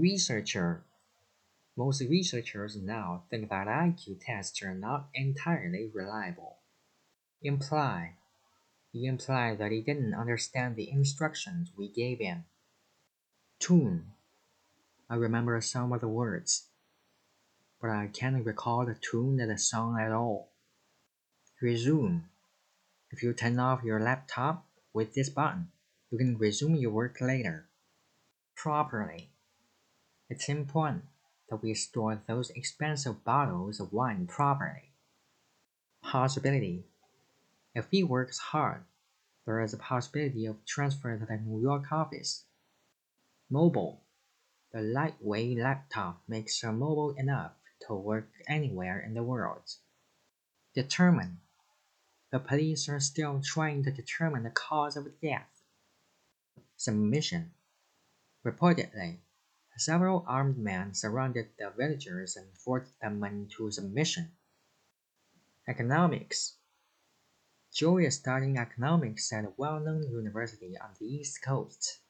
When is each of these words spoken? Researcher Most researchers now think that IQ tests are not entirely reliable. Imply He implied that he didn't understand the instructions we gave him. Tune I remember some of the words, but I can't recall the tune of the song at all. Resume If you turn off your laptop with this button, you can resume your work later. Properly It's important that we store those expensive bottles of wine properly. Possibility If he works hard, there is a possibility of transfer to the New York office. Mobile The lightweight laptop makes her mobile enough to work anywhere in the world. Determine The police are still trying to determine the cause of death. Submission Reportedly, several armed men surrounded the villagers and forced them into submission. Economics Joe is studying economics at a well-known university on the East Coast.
Researcher 0.00 0.82
Most 1.76 2.00
researchers 2.00 2.74
now 2.74 3.24
think 3.28 3.50
that 3.50 3.66
IQ 3.66 4.24
tests 4.24 4.62
are 4.62 4.74
not 4.74 5.10
entirely 5.12 5.90
reliable. 5.92 6.56
Imply 7.42 8.16
He 8.94 9.04
implied 9.04 9.58
that 9.58 9.72
he 9.72 9.82
didn't 9.82 10.14
understand 10.14 10.76
the 10.76 10.90
instructions 10.90 11.72
we 11.76 11.90
gave 11.90 12.18
him. 12.18 12.46
Tune 13.58 14.12
I 15.10 15.16
remember 15.16 15.60
some 15.60 15.92
of 15.92 16.00
the 16.00 16.08
words, 16.08 16.68
but 17.78 17.90
I 17.90 18.06
can't 18.06 18.42
recall 18.42 18.86
the 18.86 18.94
tune 18.94 19.38
of 19.38 19.48
the 19.48 19.58
song 19.58 20.00
at 20.00 20.12
all. 20.12 20.50
Resume 21.60 22.24
If 23.10 23.22
you 23.22 23.34
turn 23.34 23.58
off 23.58 23.84
your 23.84 24.00
laptop 24.00 24.66
with 24.94 25.12
this 25.12 25.28
button, 25.28 25.72
you 26.10 26.16
can 26.16 26.38
resume 26.38 26.76
your 26.76 26.90
work 26.90 27.20
later. 27.20 27.68
Properly 28.56 29.30
It's 30.30 30.48
important 30.48 31.06
that 31.48 31.60
we 31.60 31.74
store 31.74 32.22
those 32.28 32.50
expensive 32.50 33.24
bottles 33.24 33.80
of 33.80 33.92
wine 33.92 34.28
properly. 34.28 34.92
Possibility 36.04 36.84
If 37.74 37.88
he 37.90 38.04
works 38.04 38.38
hard, 38.38 38.84
there 39.44 39.60
is 39.60 39.74
a 39.74 39.78
possibility 39.78 40.46
of 40.46 40.64
transfer 40.64 41.18
to 41.18 41.26
the 41.26 41.36
New 41.36 41.60
York 41.60 41.90
office. 41.90 42.44
Mobile 43.50 44.02
The 44.72 44.82
lightweight 44.82 45.58
laptop 45.58 46.22
makes 46.28 46.60
her 46.60 46.72
mobile 46.72 47.10
enough 47.18 47.54
to 47.88 47.94
work 47.94 48.30
anywhere 48.46 49.00
in 49.00 49.14
the 49.14 49.24
world. 49.24 49.74
Determine 50.76 51.40
The 52.30 52.38
police 52.38 52.88
are 52.88 53.00
still 53.00 53.40
trying 53.42 53.82
to 53.82 53.90
determine 53.90 54.44
the 54.44 54.50
cause 54.50 54.96
of 54.96 55.20
death. 55.20 55.50
Submission 56.76 57.50
Reportedly, 58.46 59.18
several 59.80 60.24
armed 60.28 60.58
men 60.58 60.92
surrounded 60.92 61.48
the 61.58 61.70
villagers 61.70 62.36
and 62.36 62.46
forced 62.58 63.00
them 63.00 63.24
into 63.24 63.70
submission. 63.70 64.30
Economics 65.66 66.56
Joe 67.72 67.98
is 67.98 68.16
studying 68.16 68.58
economics 68.58 69.32
at 69.32 69.44
a 69.44 69.52
well-known 69.56 70.02
university 70.02 70.76
on 70.76 70.90
the 70.98 71.06
East 71.06 71.40
Coast. 71.42 72.00